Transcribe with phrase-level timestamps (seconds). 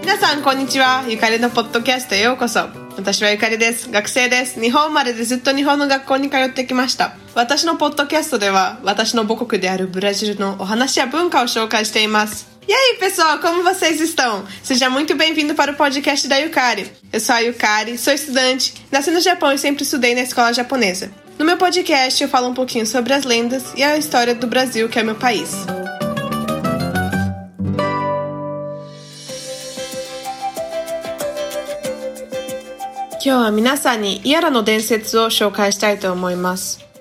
[0.00, 2.60] 皆さんこんにちはゆかりのポッドキャストへようこそ
[2.96, 14.46] 私はゆかりです学生です日本生まれでずっと日本の学校に通ってきました私のポッドキャストでは私の母国であるブラジルのお話や文化を紹介しています E aí, pessoal, como vocês estão?
[14.62, 16.90] Seja muito bem-vindo para o podcast da Yukari.
[17.12, 21.10] Eu sou a Yukari, sou estudante, nasci no Japão e sempre estudei na escola japonesa.
[21.38, 24.88] No meu podcast, eu falo um pouquinho sobre as lendas e a história do Brasil,
[24.88, 25.50] que é meu país.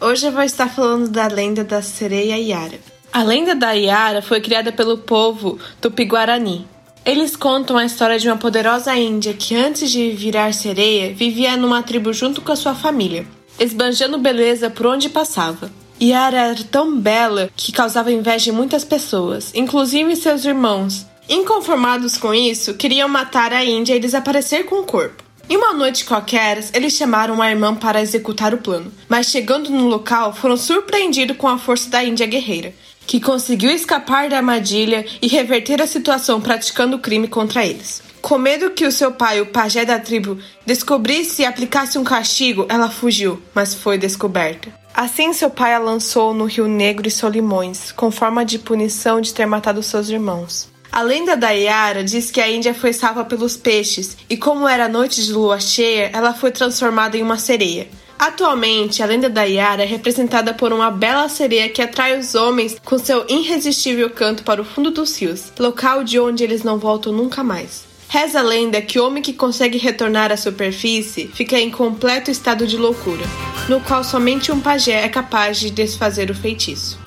[0.00, 2.78] Hoje eu vou estar falando da lenda da sereia Yara.
[3.12, 6.66] A lenda da Yara foi criada pelo povo Tupi-Guarani.
[7.04, 11.82] Eles contam a história de uma poderosa índia que, antes de virar sereia, vivia numa
[11.82, 13.26] tribo junto com a sua família
[13.58, 15.70] esbanjando beleza por onde passava.
[16.00, 21.06] Yara era tão bela que causava inveja em muitas pessoas, inclusive seus irmãos.
[21.28, 25.23] Inconformados com isso, queriam matar a Índia e desaparecer com o corpo.
[25.48, 29.86] Em uma noite qualquer, eles chamaram a irmã para executar o plano, mas chegando no
[29.86, 32.74] local, foram surpreendidos com a força da Índia guerreira,
[33.06, 38.02] que conseguiu escapar da armadilha e reverter a situação praticando o crime contra eles.
[38.22, 42.64] Com medo que o seu pai, o pajé da tribo, descobrisse e aplicasse um castigo,
[42.70, 44.72] ela fugiu, mas foi descoberta.
[44.94, 49.34] Assim, seu pai a lançou no Rio Negro e Solimões, com forma de punição de
[49.34, 50.72] ter matado seus irmãos.
[50.94, 54.88] A lenda da Yara diz que a Índia foi salva pelos peixes e, como era
[54.88, 57.88] noite de lua cheia, ela foi transformada em uma sereia.
[58.16, 62.76] Atualmente, a lenda da Yara é representada por uma bela sereia que atrai os homens
[62.84, 67.12] com seu irresistível canto para o fundo dos rios, local de onde eles não voltam
[67.12, 67.82] nunca mais.
[68.08, 72.68] Reza a lenda que o homem que consegue retornar à superfície fica em completo estado
[72.68, 73.24] de loucura,
[73.68, 77.02] no qual somente um pajé é capaz de desfazer o feitiço.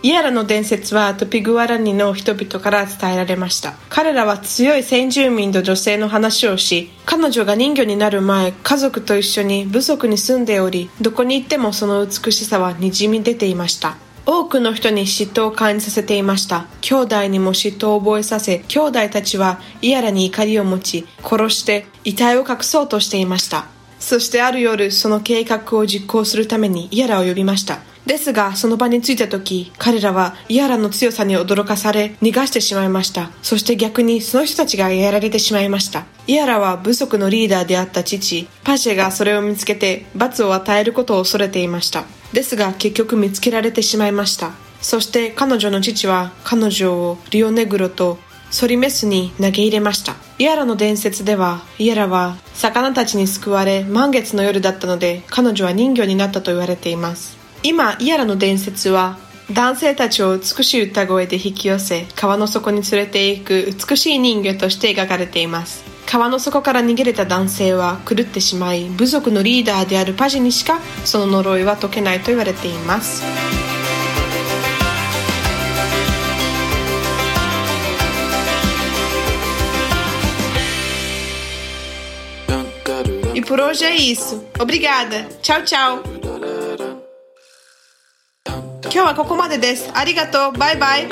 [0.00, 3.74] イエラの伝説はトピグワラニの人々から伝えられました。
[3.88, 13.96] 彼らは強い先住民と女性の話をし、彼女が人魚になる前、家族と一緒に部族に住んでおり、どこに行ってもその美しさはにじみ出ていました。
[14.24, 16.66] 多くの人に嫉妬を感じさせていました。
[16.80, 23.66] 兄弟にも嫉妬を覚えさせ、兄弟たちはイヤラに怒りを持ち、殺して遺体を隠そうとしていました。
[23.98, 27.80] そしてある夜、その計画を実行するためにイヤラを呼びました。
[28.08, 33.30] ですが、その場に着いた時、彼らはイヤラの強さに驚かされ、逃がしてしまいました。
[33.42, 36.06] そして逆にその人たちがやられてしまいました。
[36.26, 42.04] イヤラは部族のリーダーであった父、パシェがそれを見つけて罰を与えることを恐れていました。
[42.32, 48.18] ですが結局見つけられてしまいましたそして彼女の父は彼女をリオネグロと
[48.50, 59.18] ソリメスに投げ入れましたイアラの伝説ではイアラは魚たちに救われ満月の夜だったので彼女は人魚になったと言われています今イアラの伝説は
[59.52, 73.22] 男性たちを美しい歌声で引き寄せ川の底に連れて行く美しい人魚として描かれています川の底から逃げれた男性は狂ってしまい部族のリーダーであるパジにしかその呪いは解けないと言われています
[83.34, 84.44] E por hoje é isso.
[84.58, 85.28] Obrigada.
[85.40, 86.17] Tchau, tchau.
[88.87, 89.89] 今日はここまでです。
[89.93, 90.51] ありがとう。
[90.53, 91.07] バイバイ。